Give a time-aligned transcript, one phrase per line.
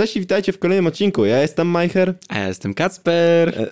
[0.00, 1.24] Cześć i witajcie w kolejnym odcinku.
[1.24, 2.14] Ja jestem Majcher.
[2.28, 3.48] A ja jestem Kacper.
[3.48, 3.70] E,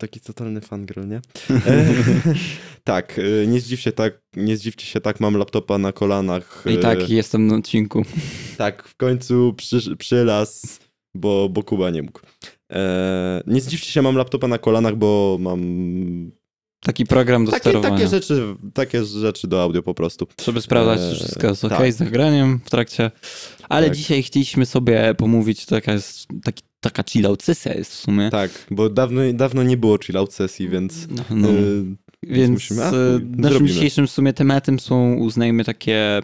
[0.00, 1.20] Taki totalny fangirl, nie?
[1.50, 1.84] E,
[2.84, 6.64] tak, e, nie zdziw się tak, nie zdziwcie się tak, mam laptopa na kolanach.
[6.66, 8.02] I e, tak, jestem na odcinku.
[8.58, 10.80] Tak, w końcu przy, przylas,
[11.14, 12.20] bo, bo Kuba nie mógł.
[12.72, 15.60] E, nie zdziwcie się, mam laptopa na kolanach, bo mam
[16.84, 17.94] Taki program do takie, sterowania.
[17.96, 20.26] takie, rzeczy, takie rzeczy do audio po prostu.
[20.44, 21.92] Żeby sprawdzać, Eee, czy wszystko jest ok tak.
[21.92, 23.10] z nagraniem w trakcie.
[23.68, 23.96] Ale Tak.
[23.96, 28.30] dzisiaj chcieliśmy sobie pomówić, to taka jest taki, taka chill out sesja jest w sumie.
[28.30, 31.08] Tak, bo dawno, dawno nie było chill out sesji, więc...
[31.10, 31.48] No, no.
[31.48, 31.52] e,
[32.22, 33.68] Więc musimy- a, e, naszym zrobimy.
[33.68, 36.22] dzisiejszym w sumie tematem są, uznajmy, takie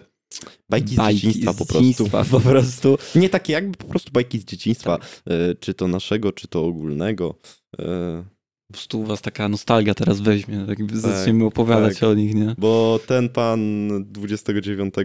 [0.69, 2.09] Bajki z dzieciństwa po prostu.
[2.31, 2.97] po prostu.
[3.15, 5.07] Nie takie jakby po prostu bajki z dzieciństwa, Tak.
[5.27, 7.35] e, czy to naszego, czy to ogólnego.
[8.71, 12.09] Po prostu u was taka nostalgia teraz weźmie, tak jakby zaczniemy opowiadać tak.
[12.09, 12.55] o nich, nie?
[12.57, 15.03] bo ten pan 29 e,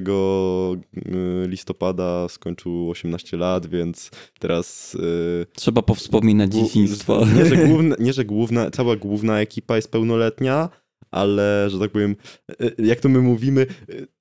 [1.49, 4.97] listopada skończył 18 lat, więc teraz...
[5.43, 7.27] e, Trzeba powspominać głu- dzieciństwo.
[7.37, 10.69] Nie, że, główna, nie, że główna, cała główna ekipa jest pełnoletnia,
[11.11, 12.17] ale, że tak powiem,
[12.61, 13.67] e, jak to my mówimy,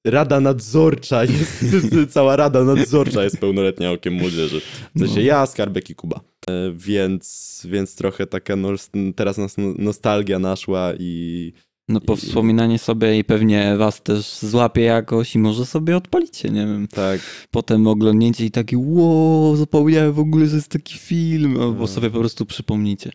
[0.06, 1.66] e, rada nadzorcza jest,
[2.10, 4.62] cała rada nadzorcza jest pełnoletnia okiem młodzieży.
[4.96, 5.22] W sensie No.
[5.22, 6.20] ja, Skarbek i Kuba.
[6.50, 11.54] E, Więc, więc trochę taka nos, teraz nas no- nostalgia naszła i
[11.90, 16.66] No po wspominanie sobie i pewnie was też złapie jakoś i może sobie odpalicie, nie
[16.66, 16.88] wiem.
[16.88, 17.20] tak,
[17.52, 21.88] Potem oglądnięcie i taki wow, zapomniałem w ogóle, że jest taki film, albo No.
[21.88, 23.12] sobie po prostu przypomnicie.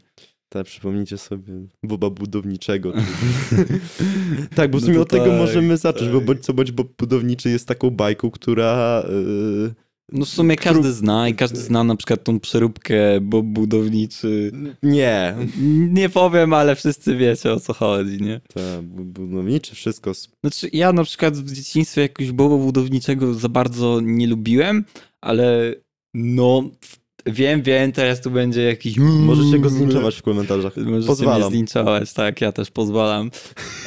[0.48, 2.92] tak przypomnijcie sobie Boba Budowniczego.
[4.56, 6.26] tak, bo w No sumie to od tego tak, możemy zacząć, bo tak.
[6.26, 9.02] bądź co bądź Bob Budowniczy jest taką bajką, która...
[9.66, 14.52] e, No w sumie każdy zna i każdy zna na przykład tą przeróbkę Bob Budowniczy.
[14.82, 15.34] Nie,
[15.90, 18.40] Nie powiem, ale wszyscy wiecie o co chodzi, nie?
[18.54, 20.12] Ta, bu- budowniczy wszystko.
[20.44, 24.84] Znaczy ja na przykład w dzieciństwie jakoś Boba Budowniczego za bardzo nie lubiłem,
[25.20, 25.74] ale
[26.14, 26.62] no
[27.26, 28.96] wiem, wiem, teraz tu będzie jakiś...
[28.98, 30.76] Możecie go zlinczować w komentarzach.
[30.76, 31.50] Możecie mnie Pozwalam.
[31.50, 33.30] zlinczować, tak, ja też pozwalam.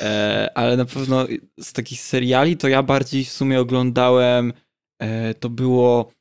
[0.03, 1.25] E, ale na pewno
[1.59, 4.53] z takich seriali to ja bardziej w sumie oglądałem,
[5.39, 6.11] to było,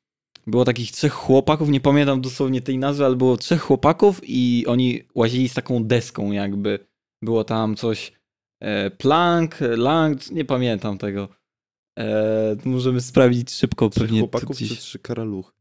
[0.47, 5.03] było takich trzech chłopaków, nie pamiętam dosłownie tej nazwy, ale było trzech chłopaków i oni
[5.15, 6.79] łazili z taką deską jakby.
[7.23, 8.13] Było tam coś,
[8.61, 11.29] e, plank, lang, nie pamiętam tego.
[11.99, 14.21] E, możemy sprawdzić szybko Trzech pewnie.
[14.21, 14.69] chłopaków gdzieś.
[14.69, 15.53] czy trzy karaluchy?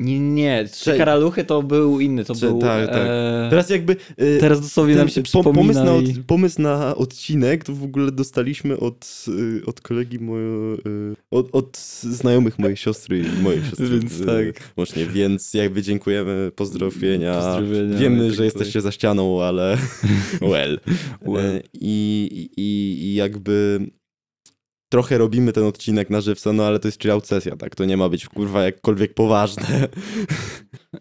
[0.00, 2.58] Nie, nie, trzy karaluchy to był inny, to był...
[2.58, 2.96] tak, tak.
[2.96, 3.96] e, Teraz jakby...
[4.16, 7.72] e, Teraz dosłownie ten nam się po- przypomina pomysł, na od, pomysł na odcinek to
[7.74, 13.42] w ogóle dostaliśmy od, y, od kolegi mojo, y, od, od znajomych mojej siostry i
[13.42, 13.88] mojej siostry.
[13.88, 14.72] Więc y, tak.
[14.76, 17.34] Łącznie, więc jakby dziękujemy, pozdrowienia.
[17.34, 18.44] Pozdrowienia, Wiemy, tak, że tak.
[18.44, 19.78] jesteście za ścianą, ale
[20.52, 20.80] well.
[21.22, 21.44] Well.
[21.56, 22.62] E, I, i,
[23.04, 23.80] I jakby
[24.88, 27.74] trochę robimy ten odcinek na żywca, no ale to jest chillout sesja, tak?
[27.74, 29.64] To nie ma być kurwa jakkolwiek poważne.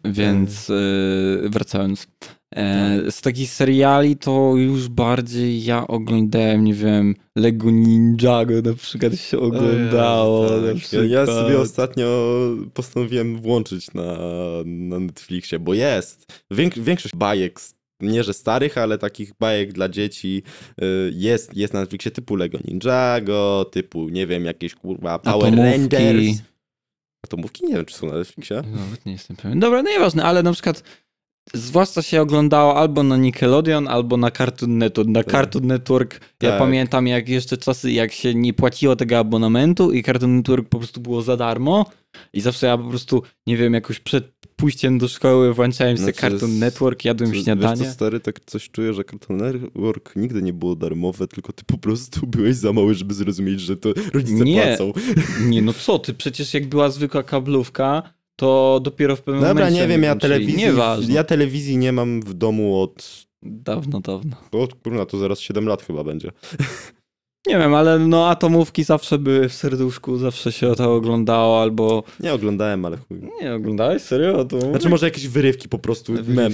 [0.05, 2.07] Więc yy, wracając.
[2.55, 9.15] E, z takich seriali to już bardziej ja oglądałem, nie wiem, Lego Ninjago na przykład
[9.19, 10.49] się oglądało.
[10.49, 10.61] Tak.
[10.61, 11.09] na Ja, przykład.
[11.09, 12.07] ja sobie ostatnio
[12.73, 14.17] postanowiłem włączyć na,
[14.65, 16.25] na Netflixie, bo jest.
[16.51, 20.43] Więk, większość bajek, s- nie że starych, ale takich bajek dla dzieci
[20.81, 25.95] y, jest, jest na Netflixie typu Lego Ninjago, typu, nie wiem, jakieś kurwa Power Atomówki.
[25.95, 26.41] Rangers.
[27.25, 27.65] Atomówki?
[27.65, 28.55] Nie wiem, czy są na Netflixie.
[28.55, 29.59] Nawet nie jestem pewien.
[29.59, 30.83] Dobra, no nieważne, ale na przykład
[31.53, 35.09] zwłaszcza się oglądało albo na Nickelodeon, albo na Cartoon Network.
[35.09, 35.31] Na Tak.
[35.31, 36.59] Cartoon Network ja Tak.
[36.59, 41.01] pamiętam jak jeszcze czasy, jak się nie płaciło tego abonamentu i Cartoon Network po prostu
[41.01, 41.85] było za darmo
[42.33, 46.19] i zawsze ja po prostu, nie wiem, jakoś przed pójściem do szkoły włączałem sobie Znaczy,
[46.31, 47.85] Cartoon z- Network, jadłem Wiesz śniadanie.
[47.85, 51.78] co, stary, tak coś czuję, że Cartoon Network nigdy nie było darmowe, tylko ty po
[51.78, 54.62] prostu byłeś za mały, żeby zrozumieć, że to rodzice Nie.
[54.68, 54.94] płacą.
[55.50, 59.81] Nie, no co ty, przecież jak była zwykła kablówka, to dopiero w pewnym Dobra, momencie
[59.81, 61.13] nie wiem, ja telewizji, Nieważne.
[61.13, 64.35] ja telewizji nie mam w domu od, Dawno, dawno.
[64.51, 66.31] od kurna, to zaraz 7 lat chyba będzie.
[67.47, 72.03] Nie wiem, ale no atomówki zawsze były w serduszku, zawsze się to oglądało, albo...
[72.19, 73.17] Nie oglądałem, ale chuj.
[73.41, 74.01] Nie oglądałeś?
[74.01, 74.41] Serio?
[74.41, 74.71] Atomówek?
[74.71, 76.51] Znaczy może jakieś wyrywki po prostu, mem,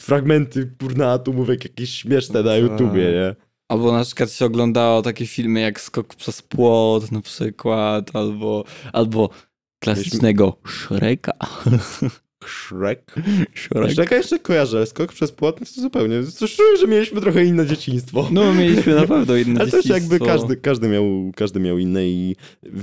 [0.00, 2.60] fragmenty kurna atomówek jakieś śmieszne na Tak.
[2.62, 3.34] YouTubie, nie?
[3.68, 9.30] Albo na przykład się oglądało takie filmy jak Skok przez płot na przykład, albo, albo
[9.78, 11.32] klasycznego Shreka.
[12.48, 13.14] Shrek.
[13.54, 13.92] Shrek.
[13.92, 16.22] Shreka jeszcze kojarzę, ale skok przez płot to zupełnie.
[16.38, 18.28] Czuję, że mieliśmy trochę inne dzieciństwo.
[18.32, 20.26] No mieliśmy na pewno inne Ale też jakby dzieciństwo.
[20.26, 22.36] każdy, każdy, miał, każdy miał inne i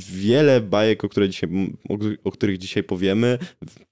[0.10, 1.50] wiele bajek, o, które dzisiaj,
[1.90, 3.38] o, o których dzisiaj powiemy,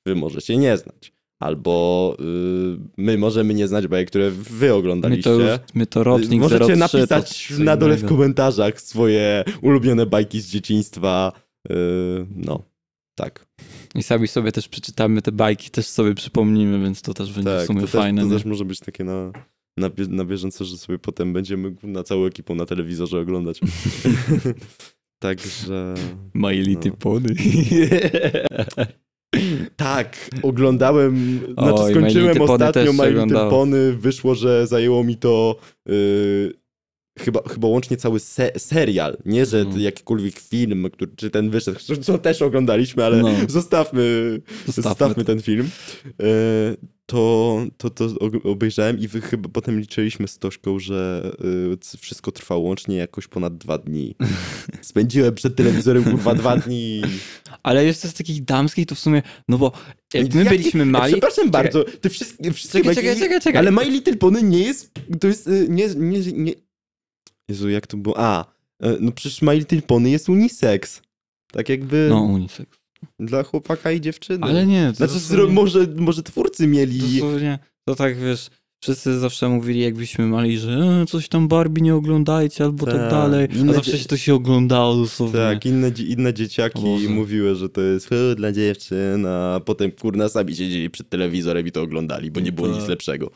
[0.06, 1.13] wy możecie nie znać.
[1.39, 2.24] Albo y,
[2.97, 5.24] my możemy nie znać bajek, które wy My oglądaliście.
[5.24, 10.06] to, już, my to rocznik Możecie 03, napisać to na dole w komentarzach swoje ulubione
[10.06, 11.31] bajki z dzieciństwa.
[11.71, 11.74] Y,
[12.35, 12.70] no.
[13.16, 13.46] Tak,
[13.96, 17.63] I sami sobie też przeczytamy te bajki, też sobie przypomnimy, więc to też będzie tak.
[17.63, 18.22] w sumie to, fajne.
[18.22, 18.40] też, to nie?
[18.40, 19.31] też może być takie na,
[19.78, 23.60] na, na bieżąco, że sobie potem będziemy na całą ekipą na telewizorze oglądać.
[25.24, 25.94] Także...
[26.34, 26.98] My Little No.
[26.98, 27.36] Pony.
[29.75, 33.50] Tak, oglądałem, znaczy Oj, My skończyłem ostatnio My Little.
[33.50, 35.56] Pony, wyszło, że zajęło mi to
[35.86, 36.61] yy,
[37.19, 39.78] chyba, chyba łącznie cały se serial, nie że No.
[39.78, 43.30] jakikolwiek film, który, czy ten wyszedł, co- też oglądaliśmy, ale No.
[43.48, 45.69] zostawmy, Zostawmy zostawmy ten film.
[46.06, 46.25] Yy,
[47.06, 48.06] to, to, to
[48.44, 51.31] obejrzałem i chyba potem liczyliśmy z Toszką, że
[51.81, 54.16] c- wszystko trwało łącznie jakoś ponad dwa dni.
[54.81, 57.02] Spędziłem przed telewizorem kurwa dwa dni.
[57.63, 59.72] Ale jeszcze z takich damskich to w sumie, no bo
[60.13, 61.13] jak my byliśmy mali...
[61.13, 63.58] Przepraszam bardzo, te wszystkie, wszystkie Czekaj, czekaj, czekaj.
[63.60, 66.54] Ale My Little Pony nie jest, to jest, nie, nie, nie...
[67.49, 68.15] Jezu, jak to było?
[68.19, 68.45] A,
[68.85, 71.01] y, no przecież My Little Pony jest unisex.
[71.51, 72.71] Tak jakby No, unisex.
[73.19, 74.39] dla chłopaka i dziewczyny.
[74.45, 76.99] Ale nie, to Znaczy, zro, może, może twórcy mieli...
[76.99, 78.49] Dosłownie, to tak wiesz,
[78.83, 83.11] wszyscy zawsze mówili, jakbyśmy mali, że e, coś tam Barbie nie oglądajcie albo tak, Tak.
[83.11, 83.47] dalej.
[83.69, 85.39] A zawsze się to się oglądało dosłownie.
[85.39, 87.09] Tak, inne, inne dzieciaki Boże.
[87.09, 91.71] mówiły, że to jest "E, dla dziewczyn, a potem kurna sami siedzieli przed telewizorem i
[91.71, 92.77] to oglądali, bo nie było Tak.
[92.79, 93.31] nic lepszego.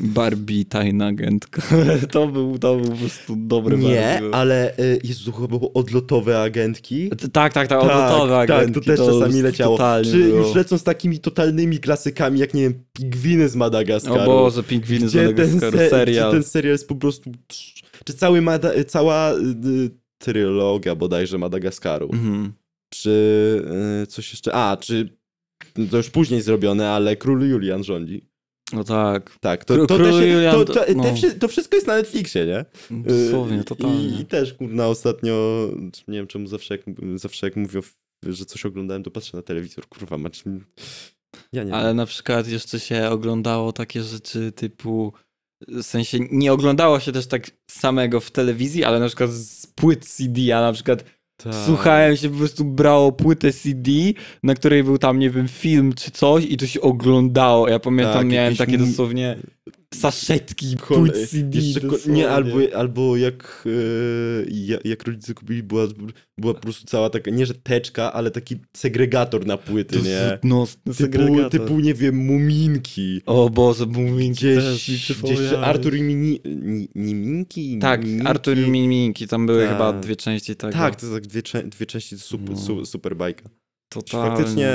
[0.00, 1.62] Barbie, tajna agentka.
[2.10, 4.36] to, był, to był po prostu dobry Nie, bardzo.
[4.36, 7.10] ale y, Jezu, chyba było odlotowe agentki.
[7.10, 8.80] T- Tak, tak, tak, odlotowe tak, agentki.
[8.80, 9.78] to też czasami leciało.
[10.04, 10.46] Czy było.
[10.46, 14.20] już lecą z takimi totalnymi klasykami, jak nie wiem, pingwiny z Madagaskaru.
[14.20, 16.28] O Boże, pingwiny z ten, Madagaskaru, se- serial.
[16.30, 17.32] Gdzie ten serial jest po prostu...
[18.04, 19.36] Czy cały Mada- cała y,
[19.68, 22.08] y, trylogia bodajże Madagaskaru.
[22.12, 22.52] Mhm.
[22.94, 23.10] Czy
[24.02, 24.54] y, coś jeszcze...
[24.54, 25.16] A, czy...
[25.90, 28.28] To już później zrobione, ale Król Julian rządzi.
[28.72, 31.04] No tak, Tak, to, to, też, Julian to, to- te no.
[31.40, 32.64] to wszystko jest na Netflixie, nie?
[32.90, 34.04] dosłownie, Y, totalnie.
[34.08, 35.66] I, I też, kurna, ostatnio,
[36.08, 36.84] nie wiem czemu zawsze jak,
[37.14, 37.80] zawsze jak mówią,
[38.26, 40.44] że coś oglądałem, to patrzę na telewizor, kurwa, mać...
[41.52, 41.96] Ja nie Ale wiem.
[41.96, 45.12] na przykład jeszcze się oglądało takie rzeczy typu,
[45.68, 50.06] w sensie nie oglądało się też tak samego w telewizji, ale na przykład z płyt
[50.06, 51.04] CD, a na przykład
[51.36, 51.54] Tak.
[51.66, 53.90] słuchałem się, po prostu brało płytę CD,
[54.42, 57.68] na której był tam, nie wiem, film czy coś i to się oglądało.
[57.68, 59.36] Ja pamiętam, Tak, miałem takie dosłownie
[59.96, 61.58] saszetki Kol- płyt CD.
[61.58, 63.70] Jeszcze nie, albo, albo jak, e,
[64.50, 65.86] ja- jak rodzice kupili, była,
[66.38, 70.38] była po prostu cała taka, nie że teczka, ale taki segregator na płyty, nie?
[70.44, 71.50] No, Typu, segregator.
[71.50, 73.20] typu, nie wiem, muminki.
[73.26, 75.38] O Boże, Muminki Gdzieś, gdzieś.
[75.62, 77.78] Artur i Mini, ni, Niminki?
[77.78, 78.26] Tak, Miminki?
[78.26, 79.72] Artur i Miminki, tam były Tak.
[79.72, 80.72] chyba dwie części tego.
[80.72, 82.56] Tak, to tak dwie, dwie części, to super, No.
[82.60, 83.48] su, super bajka.
[83.88, 84.36] totalnie.
[84.36, 84.68] Faktycznie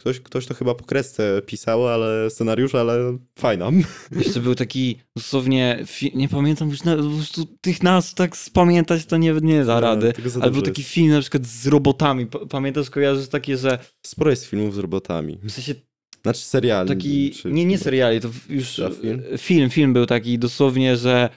[0.00, 3.70] ktoś, ktoś to chyba po kresce pisał, ale scenariusz, ale fajna.
[4.24, 9.16] Jeszcze był taki dosłownie, nie pamiętam już, na, po prostu tych nazw tak spamiętać to
[9.16, 10.12] nie, nie da rady.
[10.26, 12.26] Za Ale był taki film na przykład z robotami.
[12.26, 15.38] Pa- Pamiętasz, kojarzysz takie, że Sporo jest filmów z robotami.
[15.42, 15.74] w sensie
[16.22, 16.88] Znaczy seriali.
[16.88, 19.22] taki, nie, nie seriali, to już film?
[19.38, 21.28] film, film był taki dosłownie, że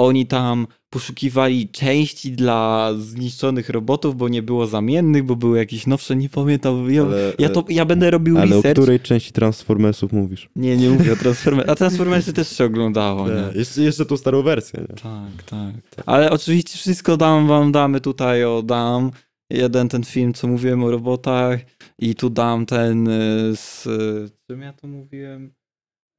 [0.00, 6.16] oni tam poszukiwali części dla zniszczonych robotów, bo nie było zamiennych, bo były jakieś nowsze,
[6.16, 6.90] nie pamiętam.
[6.92, 8.80] Ja, Ale, ja, to, ja będę robił ale o research.
[8.80, 10.48] której części Transformersów mówisz?
[10.56, 11.72] Nie, nie mówię o Transformersach.
[11.72, 13.34] A Transformersy też się oglądało, nie?
[13.42, 14.80] Tak, jeszcze, jeszcze tą starą wersję.
[14.80, 14.96] Nie?
[14.96, 16.04] Tak, tak.
[16.06, 19.10] Ale oczywiście wszystko dam wam, damy tutaj, o dam.
[19.50, 21.60] Jeden ten film, co mówiłem o robotach
[21.98, 23.86] i tu dam ten y, z...
[23.86, 25.52] y, Czym ja to mówiłem?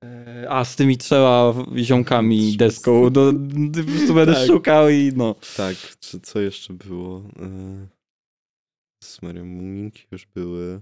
[0.03, 3.09] E, A, z tymi trzema ziomkami deską.
[3.09, 3.33] No,
[3.83, 4.47] po prostu będę Tak.
[4.47, 5.35] szukał i no.
[5.57, 7.23] Tak, czy co jeszcze było?
[7.39, 7.87] Yy...
[9.03, 10.81] Z Marią Muminki już były.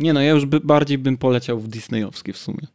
[0.00, 2.66] Nie no, ja już by, bardziej bym poleciał w disneyowskie w sumie.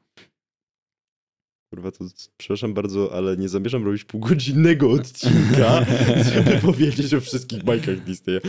[1.74, 2.06] Kurwa, to
[2.38, 5.86] przepraszam bardzo, ale nie zamierzam robić półgodzinnego odcinka,
[6.34, 8.40] żeby powiedzieć o wszystkich bajkach Disneya.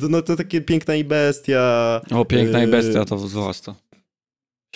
[0.00, 2.00] To, no, to takie piękna i bestia.
[2.10, 3.74] O, Piękna i Yy, Bestia to zwłaszcza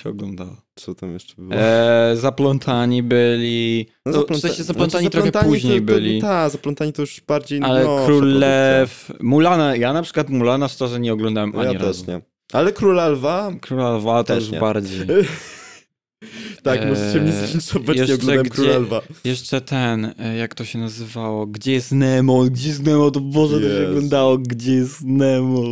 [0.02, 0.56] się oglądało.
[0.74, 1.54] Co tam jeszcze było?
[1.54, 3.86] E, zaplątani byli...
[4.06, 6.20] No, to, zapląta- w sensie zaplątani znaczy, trochę zaplątani później to, to, byli.
[6.20, 8.38] Tak, zaplątani to już bardziej Ale nowsza Król.
[8.38, 12.04] Lew, Mulana, ja na przykład Mulana szczerze nie oglądałem Ja ani też razu.
[12.08, 12.20] nie.
[12.52, 13.52] Ale Króla Lwa?
[13.60, 14.60] Króla Lwa to Też już nie.
[14.60, 15.06] bardziej.
[16.62, 19.00] tak, Eee, możecie mnie zlinczować, nie jeszcze oglądałem gdzie- Króla Lwa.
[19.24, 21.46] Jeszcze ten, e, jak to się nazywało?
[21.46, 22.44] Gdzie jest Nemo?
[22.44, 23.10] Gdzie jest Nemo?
[23.10, 24.38] To Boże, to się oglądało.
[24.38, 25.62] Gdzie jest Nemo?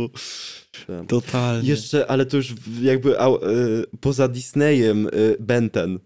[1.07, 1.69] Totalnie.
[1.69, 5.99] Jeszcze, ale to już jakby au, y, poza Disneyem y, Benten.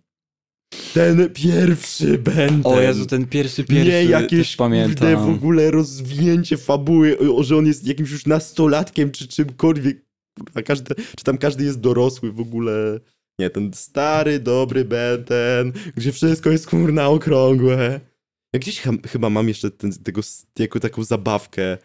[0.93, 2.61] Ten pierwszy Benten.
[2.63, 4.95] O Jezu, ten pierwszy, pierwszy nie jakieś też pamiętam.
[4.95, 9.97] kurde w ogóle rozwinięcie fabuły, o, że on jest jakimś już nastolatkiem czy czymkolwiek.
[10.38, 12.99] Kurwa, każdy, czy tam każdy jest dorosły w ogóle.
[13.39, 17.99] Nie, ten stary, dobry Benten, gdzie wszystko jest kurna okrągłe.
[18.53, 20.21] Ja gdzieś chyba mam jeszcze ten, tego,
[20.59, 21.77] jako taką zabawkę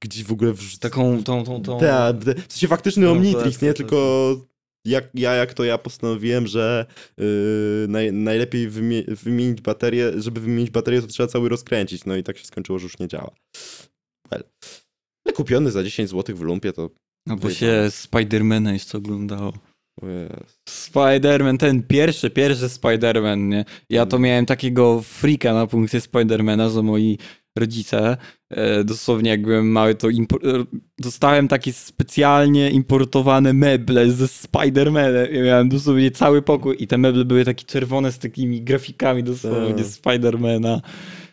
[0.00, 0.78] gdzieś w ogóle wrzuc...
[0.78, 1.80] Taką, tą, tą, tą...
[1.80, 3.68] Ta, w sensie faktyczny No, Omnitrix, nie?
[3.68, 4.36] tak, Tylko
[4.84, 6.86] jak, ja jak to ja postanowiłem, że
[7.18, 12.04] yy, naj, najlepiej wymie wymienić baterię, żeby wymienić baterię, to trzeba cały rozkręcić.
[12.04, 13.30] No i tak się skończyło, że już nie działa.
[14.30, 14.44] Well.
[15.26, 16.90] Ale kupiony za 10 zł w lumpie to...
[17.26, 19.52] No bo się Spidermana jeszcze oglądało.
[20.68, 23.64] Spiderman, ten pierwszy, pierwszy Spiderman, nie?
[23.90, 27.18] Ja to miałem takiego freaka na punkcie Spidermana, że moi
[27.58, 28.16] rodzice,
[28.84, 30.12] dosłownie jak byłem mały, to e,
[30.98, 35.34] dostałem takie specjalnie importowane meble ze Spidermanem.
[35.34, 39.74] Ja miałem dosłownie cały pokój i te meble były takie czerwone z takimi grafikami dosłownie
[39.74, 39.86] Tak.
[39.86, 40.80] Spidermana.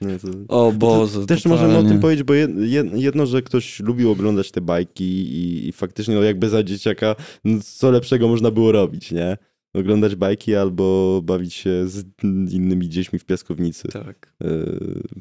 [0.01, 0.27] Nie, to...
[0.47, 1.67] O Boże, Też totalnie.
[1.67, 5.67] możemy o tym powiedzieć, bo jed- jed- jedno, że ktoś lubił oglądać te bajki i,
[5.67, 9.37] i faktycznie no jakby za dzieciaka no co lepszego można było robić, nie?
[9.73, 12.05] Oglądać bajki albo bawić się z
[12.51, 13.87] innymi dziećmi w piaskownicy.
[13.87, 14.33] Tak.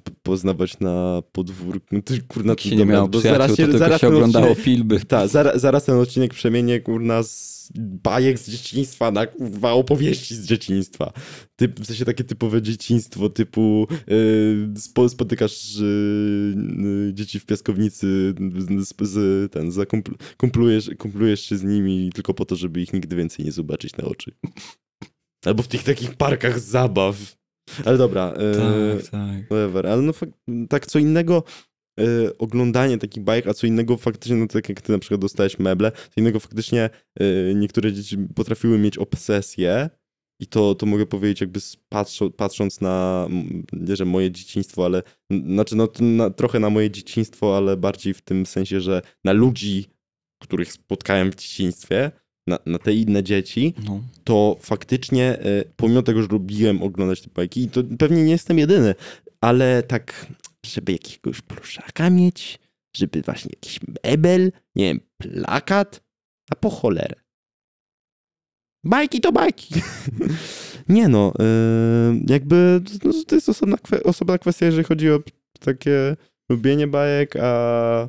[0.04, 1.86] P- poznawać na podwórku.
[1.92, 4.58] No to, kurna, Jak to się nie miało przyjaciół, to tylko zaraz się oglądało odcinek-
[4.62, 5.00] filmy.
[5.00, 10.46] Tak, zaraz, zaraz ten odcinek przemienię kurna z bajek z dzieciństwa na kurwa opowieści z
[10.46, 11.12] dzieciństwa.
[11.56, 18.34] Typ, w sensie takie typowe dzieciństwo typu yy, spo, spotykasz yy, dzieci w piaskownicy
[18.78, 23.16] z, z, ten, zakumpl, kumplujesz, kumplujesz się z nimi tylko po to, żeby ich nigdy
[23.16, 24.32] więcej nie zobaczyć na oczy.
[25.44, 27.38] Albo w tych takich parkach zabaw.
[27.84, 28.34] Ale dobra.
[28.38, 29.44] Yy, Tak, tak.
[29.46, 29.86] Whatever.
[29.86, 30.12] Ale no
[30.68, 31.42] tak co innego
[31.98, 35.58] e, oglądanie takich bajek, a co innego faktycznie, no tak jak ty na przykład dostałeś
[35.58, 36.90] meble, co innego faktycznie
[37.20, 37.24] e,
[37.54, 39.90] niektóre dzieci potrafiły mieć obsesję
[40.40, 43.28] i to, to mogę powiedzieć jakby patrzą, patrząc na,
[43.72, 45.02] nie że moje dzieciństwo, ale
[45.46, 49.86] znaczy no na, trochę na moje dzieciństwo, ale bardziej w tym sensie, że na ludzi,
[50.42, 52.10] których spotkałem w dzieciństwie,
[52.46, 54.00] na, na te inne dzieci, No.
[54.24, 58.58] to faktycznie, e, pomimo tego, że lubiłem oglądać te bajki, i to pewnie nie jestem
[58.58, 58.94] jedyny,
[59.40, 60.26] ale tak,
[60.68, 62.58] żeby jakiegoś pluszaka mieć,
[62.96, 66.02] żeby właśnie jakiś mebel, nie wiem, plakat,
[66.50, 67.14] a po cholerę.
[68.84, 69.74] Bajki to bajki.
[70.88, 71.44] nie no, e,
[72.28, 75.22] jakby no, to jest osobna, osobna kwestia, jeżeli chodzi o
[75.60, 76.16] takie
[76.50, 78.08] lubienie bajek, a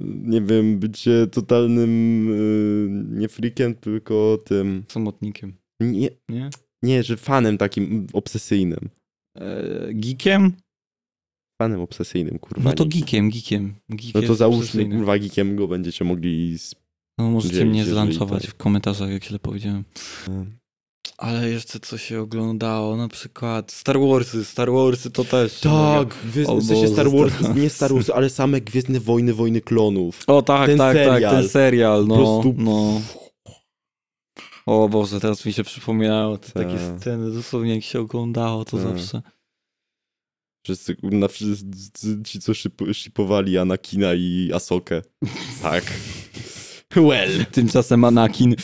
[0.00, 6.50] nie wiem, bycie totalnym e, nie freakiem, tylko tym Samotnikiem, nie, nie?
[6.82, 8.88] nie, że fanem takim obsesyjnym.
[9.36, 9.64] E,
[9.94, 10.52] geekiem?
[11.58, 12.70] Fanem obsesyjnym, kurwa.
[12.70, 13.74] No to geekiem, geekiem.
[13.90, 16.58] Geek No to załóżmy, kurwa, geekiem go będziecie mogli...
[16.58, 16.74] z-
[17.18, 18.50] No możecie mnie jeżeli zlancować tak.
[18.50, 19.84] w komentarzach, jak źle powiedziałem.
[21.18, 25.60] Ale jeszcze co się oglądało, na przykład Star Warsy, Star Warsy to też.
[25.60, 30.22] Tak, O w sensie Star Wars, nie Star Wars, ale same Gwiezdne Wojny, Wojny Klonów.
[30.26, 31.32] O tak, Ten tak, tak, serial.
[31.34, 32.16] ten serial, no.
[32.16, 32.54] Po prostu...
[32.62, 33.00] no.
[34.66, 37.00] O Boże, teraz mi się przypomniało te takie Tak.
[37.00, 38.86] sceny, dosłownie jak się oglądało to Tak.
[38.86, 39.22] zawsze.
[40.68, 45.02] Wszyscy, kurna, wszyscy ci, co szyp, szipowali Anakina i Asokę.
[45.62, 45.84] Tak.
[46.96, 47.46] Well.
[47.52, 48.54] Tymczasem Anakin.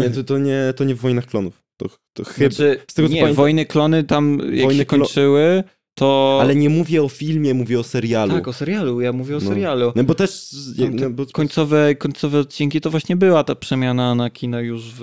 [0.00, 1.62] Nie, to, to, nie, to nie w Wojnach Klonów.
[1.76, 2.50] To, to chyba...
[2.50, 6.38] Znaczy, z tego, co nie, pamiętam- Wojny Klony tam jak Wojny się kończyły, to...
[6.42, 8.32] Ale nie mówię o filmie, mówię o serialu.
[8.32, 9.48] Tak, o serialu, ja mówię o No.
[9.48, 9.92] serialu.
[9.96, 10.54] No bo też...
[10.92, 15.00] No, bo Końcowe, końcowe odcinki to właśnie była ta przemiana Anakina już w...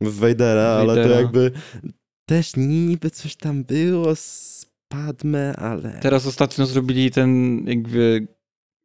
[0.00, 1.20] w Vadera, ale to Vadera.
[1.20, 1.52] jakby
[2.28, 4.55] też niby coś tam było z
[4.88, 5.98] Padme, ale...
[6.02, 8.26] Teraz ostatnio zrobili ten jakby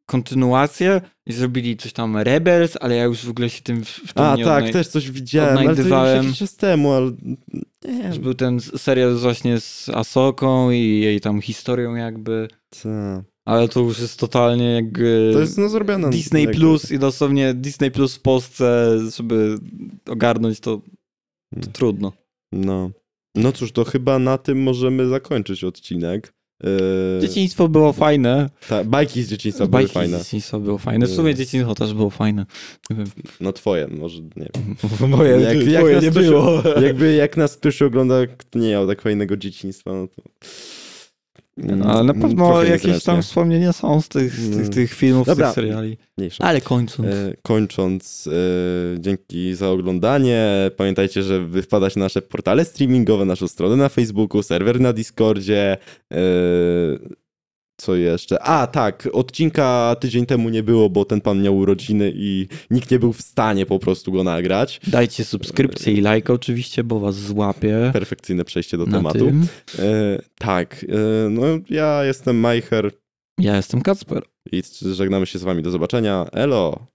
[0.06, 4.12] kontynuację i zrobili coś tam Rebels, ale ja już w ogóle się tym w, w
[4.14, 5.90] tym A, nie tak, też coś widziałem, ale to już
[6.24, 7.12] jakiś czas temu, ale...
[7.84, 12.88] Nie że Był ten serial właśnie z Asoką i jej tam historią jakby, co.
[13.44, 16.10] ale to już jest totalnie jakby To jest no zrobione.
[16.10, 19.58] Disney jakby- Plus i dosłownie Disney Plus w Polsce, żeby
[20.08, 20.82] ogarnąć to, to
[21.54, 21.72] Hmm.
[21.72, 22.12] trudno.
[22.52, 22.90] No.
[23.34, 26.32] No cóż, to chyba na tym możemy zakończyć odcinek.
[26.62, 26.68] Yy,
[27.20, 28.50] Dzieciństwo było fajne.
[28.68, 30.18] ta, bajki z dzieciństwa były Bajki fajne.
[30.18, 31.06] z dzieciństwa było fajne.
[31.06, 31.34] W sumie Yy.
[31.34, 32.46] dzieciństwo też było fajne.
[33.40, 34.76] No twoje, może nie wiem.
[35.10, 36.62] Moje, Jak- jak, jak nie ktoś- było.
[36.82, 38.14] Jakby jak nas ktoś ogląda,
[38.54, 40.22] nie miał tak fajnego dzieciństwa, no to...
[41.56, 44.70] No, ale na Mm, pewno jakieś tam wspomnienia są z tych, z tych, Mm.
[44.70, 45.46] tych filmów, z Dobra.
[45.46, 45.96] tych seriali.
[46.18, 46.44] Mniejsza.
[46.44, 47.08] Ale kończąc.
[47.08, 50.70] E, kończąc, e, dzięki za oglądanie.
[50.76, 55.76] Pamiętajcie, żeby wpadać na nasze portale streamingowe, naszą stronę na Facebooku, serwer na Discordzie.
[56.12, 56.16] E,
[57.82, 58.42] co jeszcze?
[58.42, 62.98] A, tak, odcinka tydzień temu nie było, bo ten pan miał urodziny i nikt nie
[62.98, 64.80] był w stanie po prostu go nagrać.
[64.86, 67.90] Dajcie subskrypcję i lajka oczywiście, bo was złapie.
[67.92, 69.32] Perfekcyjne przejście do na tematu.
[69.78, 72.90] E, tak, e, no ja jestem Majcher
[73.38, 74.22] Ja jestem Kacper.
[74.52, 75.62] i żegnamy się z wami.
[75.62, 76.26] Do zobaczenia.
[76.32, 76.86] Elo!